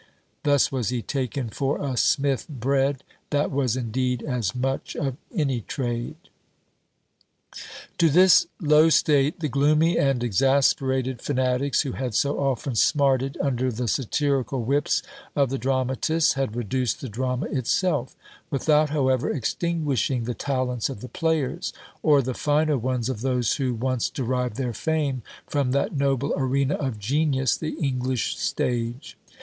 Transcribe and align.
Thus 0.41 0.71
was 0.71 0.89
he 0.89 1.03
taken 1.03 1.49
for 1.49 1.79
a 1.79 1.95
smith 1.95 2.47
bred, 2.49 3.03
that 3.29 3.51
was, 3.51 3.77
indeed, 3.77 4.23
as 4.23 4.55
much 4.55 4.95
of 4.95 5.15
any 5.31 5.61
trade." 5.61 6.15
To 7.99 8.09
this 8.09 8.47
low 8.59 8.89
state 8.89 9.41
the 9.41 9.47
gloomy 9.47 9.99
and 9.99 10.23
exasperated 10.23 11.21
fanatics, 11.21 11.81
who 11.83 11.91
had 11.91 12.15
so 12.15 12.39
often 12.39 12.73
smarted 12.73 13.37
under 13.41 13.71
the 13.71 13.87
satirical 13.87 14.63
whips 14.63 15.03
of 15.35 15.51
the 15.51 15.59
dramatists, 15.59 16.33
had 16.33 16.55
reduced 16.55 16.99
the 16.99 17.07
drama 17.07 17.45
itself; 17.51 18.15
without, 18.49 18.89
however, 18.89 19.29
extinguishing 19.29 20.23
the 20.23 20.33
talents 20.33 20.89
of 20.89 21.01
the 21.01 21.09
players, 21.09 21.73
or 22.01 22.23
the 22.23 22.33
finer 22.33 22.75
ones 22.79 23.07
of 23.07 23.21
those 23.21 23.57
who 23.57 23.75
once 23.75 24.09
derived 24.09 24.55
their 24.57 24.73
fame 24.73 25.21
from 25.45 25.69
that 25.73 25.95
noble 25.95 26.33
arena 26.35 26.73
of 26.73 26.97
genius, 26.97 27.55
the 27.55 27.75
English 27.75 28.35
stage. 28.35 29.15